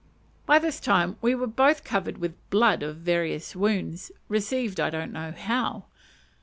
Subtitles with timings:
[0.47, 5.11] By this time we were both covered with blood from various wounds, received I don't
[5.13, 5.85] know how.